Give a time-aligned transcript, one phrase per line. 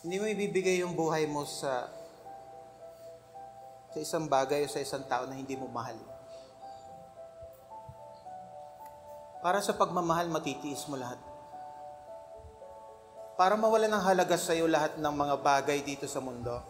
[0.00, 1.88] Hindi mo ibibigay yung buhay mo sa
[3.90, 5.98] sa isang bagay o sa isang tao na hindi mo mahal.
[9.42, 11.18] Para sa pagmamahal, matitiis mo lahat.
[13.34, 16.60] Para mawala ng halaga sa iyo lahat ng mga bagay dito sa mundo,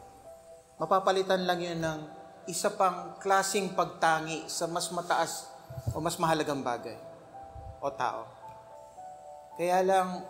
[0.79, 1.99] mapapalitan lang yun ng
[2.47, 5.51] isa pang klasing pagtangi sa mas mataas
[5.93, 6.97] o mas mahalagang bagay
[7.83, 8.25] o tao.
[9.59, 10.25] Kaya lang,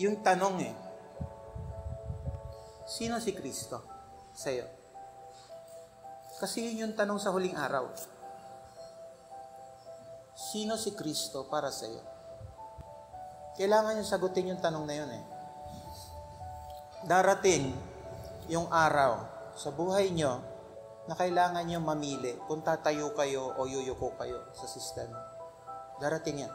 [0.00, 0.74] yung tanong eh,
[2.88, 3.78] sino si Kristo
[4.34, 4.66] sa iyo?
[6.42, 7.88] Kasi yun yung tanong sa huling araw.
[10.34, 12.02] Sino si Kristo para sa iyo?
[13.54, 15.24] Kailangan nyo sagutin yung tanong na yun eh.
[17.06, 17.70] Darating
[18.50, 19.22] yung araw
[19.54, 20.42] sa buhay nyo
[21.06, 25.22] na kailangan nyo mamili kung tatayo kayo o yuyuko kayo sa sistema.
[26.02, 26.52] Darating yan.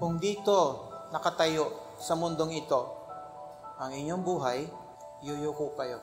[0.00, 2.80] Kung dito nakatayo sa mundong ito
[3.76, 4.64] ang inyong buhay,
[5.20, 6.00] yuyuko kayo.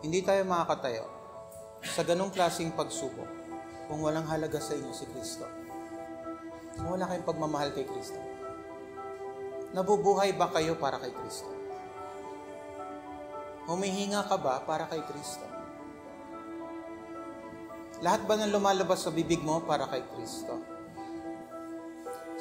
[0.00, 1.04] Hindi tayo makakatayo
[1.84, 3.28] sa ganong klaseng pagsubok
[3.84, 5.44] kung walang halaga sa inyo si Kristo.
[6.80, 8.16] Kung wala kayong pagmamahal kay Kristo.
[9.76, 11.52] Nabubuhay ba kayo para kay Kristo?
[13.68, 15.44] Humihinga ka ba para kay Kristo?
[18.00, 20.79] Lahat ba ng lumalabas sa bibig mo para kay Kristo?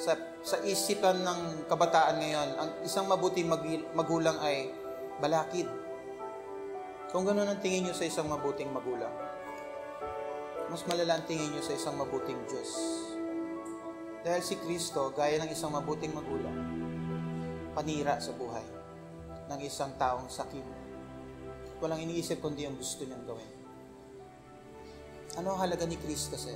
[0.10, 4.74] Sa, sa isipan ng kabataan ngayon, ang isang mabuting mag- magulang ay
[5.22, 5.70] balakid.
[7.14, 9.14] Kung gano'n ang tingin nyo sa isang mabuting magulang,
[10.66, 12.74] mas malala ang tingin nyo sa isang mabuting Diyos.
[14.26, 16.58] Dahil si Kristo, gaya ng isang mabuting magulang,
[17.78, 18.66] panira sa buhay
[19.46, 20.66] ng isang taong sakim.
[21.86, 23.54] Walang iniisip kundi ang gusto niyang gawin.
[25.38, 26.50] Ano ang halaga ni Kristo sa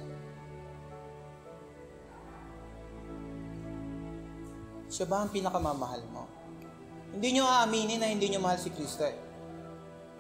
[4.94, 6.30] Siya ba ang pinakamamahal mo?
[7.18, 9.18] Hindi nyo aaminin na hindi nyo mahal si Kristo eh.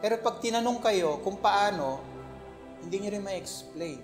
[0.02, 2.02] Pero pag tinanong kayo kung paano,
[2.81, 4.02] hindi nyo rin ma-explain.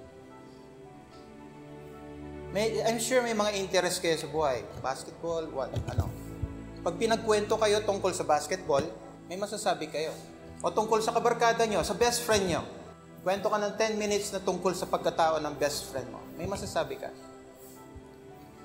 [2.54, 4.62] May, I'm sure may mga interest kayo sa buhay.
[4.78, 6.06] Basketball, what, ano.
[6.86, 8.86] Pag pinagkwento kayo tungkol sa basketball,
[9.26, 10.14] may masasabi kayo.
[10.62, 12.62] O tungkol sa kabarkada nyo, sa best friend nyo.
[13.26, 16.22] Kwento ka ng 10 minutes na tungkol sa pagkatao ng best friend mo.
[16.38, 17.10] May masasabi ka.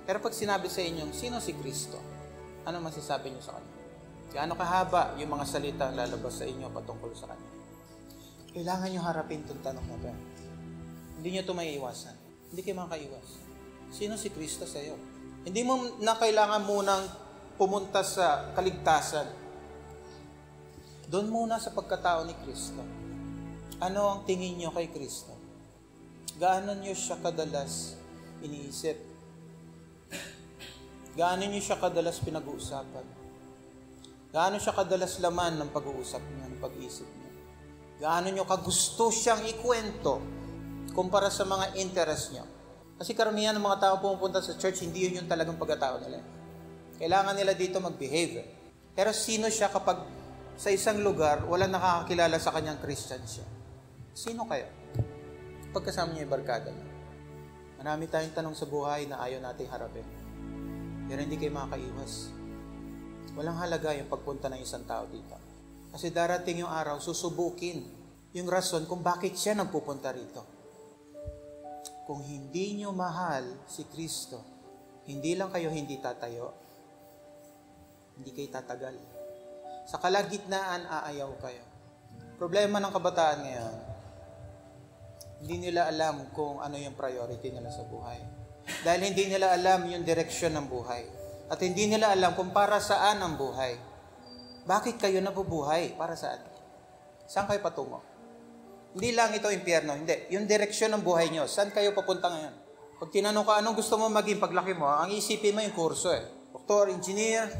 [0.05, 1.97] Pero pag sinabi sa inyong, sino si Kristo?
[2.69, 3.73] Ano masasabi nyo sa Kanya?
[4.35, 7.51] Gaano kahaba yung mga salita lalabas sa inyo patungkol sa Kanya?
[8.53, 10.13] Kailangan nyo harapin itong tanong na to.
[11.19, 12.17] Hindi nyo ito maiiwasan.
[12.53, 13.29] Hindi kayo makaiwas.
[13.91, 15.01] Sino si Kristo sa iyo?
[15.45, 17.05] Hindi mo na kailangan munang
[17.57, 19.27] pumunta sa kaligtasan.
[21.09, 22.81] Doon muna sa pagkatao ni Kristo.
[23.81, 25.33] Ano ang tingin nyo kay Kristo?
[26.37, 27.97] Gaano nyo siya kadalas
[28.43, 29.14] iniisip?
[31.15, 33.07] Gaano nyo siya kadalas pinag-uusapan?
[34.35, 37.31] Gaano siya kadalas laman ng pag-uusap niya, ng pag-iisip niya?
[38.03, 40.19] Gaano nyo kagusto siyang ikwento
[40.91, 42.43] kumpara sa mga interest niyo?
[42.99, 46.19] Kasi karamihan ng mga tao pumupunta sa church, hindi yun yung talagang pagkatao nila.
[46.99, 48.51] Kailangan nila dito mag-behave.
[48.99, 50.03] Pero sino siya kapag
[50.59, 53.47] sa isang lugar, wala nakakakilala sa kanyang Christian siya?
[54.19, 54.67] Sino kayo?
[55.71, 56.91] Pagkasama niyo yung barkada niyo.
[57.79, 60.24] Marami tayong tanong sa buhay na ayaw nating harapin.
[61.09, 62.33] Pero hindi kayo makakaiwas.
[63.35, 65.37] Walang halaga yung pagpunta ng isang tao dito.
[65.95, 67.83] Kasi darating yung araw, susubukin
[68.35, 70.43] yung rason kung bakit siya nagpupunta rito.
[72.05, 74.43] Kung hindi nyo mahal si Kristo,
[75.07, 76.53] hindi lang kayo hindi tatayo,
[78.19, 78.97] hindi kayo tatagal.
[79.87, 81.65] Sa kalagitnaan, aayaw kayo.
[82.41, 83.75] Problema ng kabataan ngayon,
[85.45, 88.44] hindi nila alam kung ano yung priority nila sa buhay.
[88.85, 91.05] Dahil hindi nila alam yung direksyon ng buhay.
[91.53, 93.77] At hindi nila alam kung para saan ang buhay.
[94.65, 95.93] Bakit kayo nabubuhay?
[95.97, 96.41] Para saan?
[97.29, 98.01] Saan kayo patungo?
[98.95, 100.31] Hindi lang ito impyerno, hindi.
[100.33, 102.55] Yung direksyon ng buhay nyo, saan kayo papunta ngayon?
[102.97, 106.25] Pag tinanong ka, anong gusto mo maging paglaki mo, ang isipin mo yung kurso eh.
[106.55, 107.51] Doktor, engineer.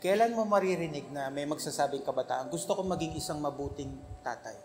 [0.00, 3.90] Kailan mo maririnig na may magsasabing kabataan, gusto ko maging isang mabuting
[4.24, 4.56] tatay?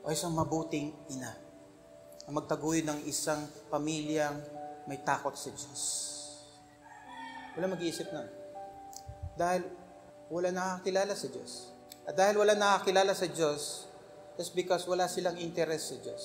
[0.00, 1.49] O isang mabuting ina?
[2.30, 3.42] Ang magtaguyod ng isang
[3.74, 4.38] pamilyang
[4.86, 5.82] may takot sa Diyos.
[7.58, 8.22] Wala mag-iisip na.
[9.34, 9.66] Dahil
[10.30, 11.74] wala nakakilala sa Diyos.
[12.06, 13.90] At dahil wala nakakilala sa Diyos,
[14.38, 16.24] that's because wala silang interest sa Diyos.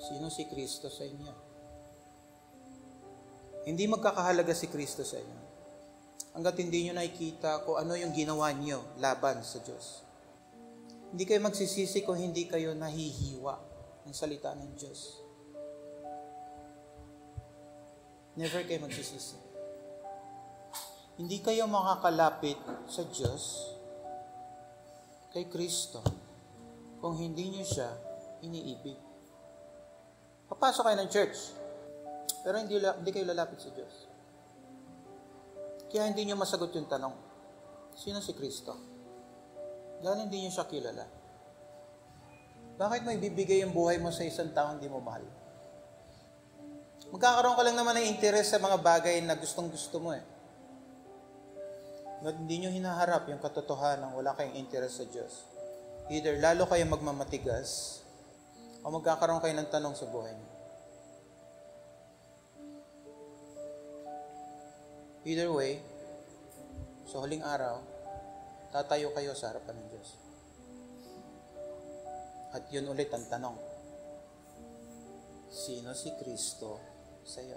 [0.00, 1.32] Sino si Kristo sa inyo?
[3.68, 5.44] Hindi magkakahalaga si Kristo sa inyo.
[6.40, 10.05] Hanggat hindi nyo nakikita kung ano yung ginawa nyo laban sa Diyos.
[11.10, 13.54] Hindi kayo magsisisi kung hindi kayo nahihiwa
[14.06, 15.26] ng salita ng Diyos.
[18.36, 19.40] never kayo magsisisi.
[21.16, 23.72] Hindi kayo makakalapit sa Diyos
[25.32, 26.04] kay Kristo
[27.00, 27.88] kung hindi niyo siya
[28.44, 29.00] iniibig.
[30.52, 31.38] Papasok kayo ng church,
[32.44, 33.94] pero hindi, hindi kayo lalapit sa Diyos.
[35.88, 37.16] Kaya hindi niyo masagot yung tanong,
[37.96, 38.95] sino si Kristo?
[40.04, 41.04] Dahil hindi niyo siya kilala.
[42.76, 45.24] Bakit mo ibibigay yung buhay mo sa isang taong hindi mo mahal?
[47.08, 50.20] Magkakaroon ka lang naman ng interes sa mga bagay na gustong gusto mo eh.
[52.20, 55.48] But hindi nyo hinaharap yung katotohanan wala kayong interes sa Diyos.
[56.12, 58.00] Either lalo kayo magmamatigas
[58.84, 60.50] o magkakaroon kayo ng tanong sa buhay niyo.
[65.26, 65.82] Either way,
[67.10, 67.82] sa huling araw,
[68.76, 70.10] tatayo kayo sa harapan ng Diyos.
[72.52, 73.56] At yun ulit ang tanong.
[75.48, 76.76] Sino si Kristo
[77.24, 77.56] sa iyo?